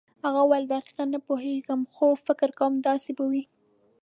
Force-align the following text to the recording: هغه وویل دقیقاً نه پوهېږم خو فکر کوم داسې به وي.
هغه 0.25 0.41
وویل 0.43 0.65
دقیقاً 0.75 1.03
نه 1.13 1.19
پوهېږم 1.27 1.81
خو 1.95 2.05
فکر 2.27 2.49
کوم 2.59 2.73
داسې 2.87 3.09
به 3.17 3.23
وي. 3.31 3.43